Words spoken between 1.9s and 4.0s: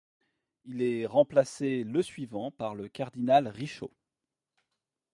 suivant par le cardinal Richaud.